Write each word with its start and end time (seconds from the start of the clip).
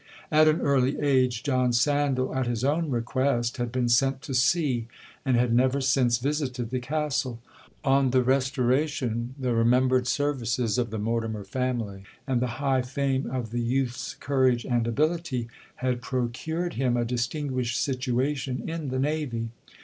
'At 0.31 0.47
an 0.47 0.61
early 0.61 0.99
age 0.99 1.43
John 1.43 1.71
Sandal, 1.73 2.33
at 2.33 2.47
his 2.47 2.63
own 2.63 2.89
request, 2.89 3.57
had 3.57 3.71
been 3.71 3.87
sent 3.87 4.23
to 4.23 4.33
sea, 4.33 4.87
and 5.23 5.37
had 5.37 5.53
never 5.53 5.79
since 5.79 6.17
visited 6.17 6.71
the 6.71 6.79
Castle. 6.79 7.39
On 7.83 8.09
the 8.09 8.23
Restoration, 8.23 9.35
the 9.37 9.53
remembered 9.53 10.07
services 10.07 10.79
of 10.79 10.89
the 10.89 10.97
Mortimer 10.97 11.43
family, 11.43 12.01
and 12.25 12.41
the 12.41 12.57
high 12.57 12.81
fame 12.81 13.29
of 13.29 13.51
the 13.51 13.61
youth's 13.61 14.15
courage 14.15 14.65
and 14.65 14.87
ability, 14.87 15.47
had 15.75 16.01
procured 16.01 16.73
him 16.73 16.97
a 16.97 17.05
distinguished 17.05 17.79
situation 17.79 18.67
in 18.67 18.87
the 18.89 18.97
navy. 18.97 19.49